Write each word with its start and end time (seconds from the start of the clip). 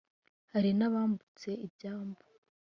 hari 0.53 0.69
n’abambutse 0.77 1.49
ibyambu 1.67 2.23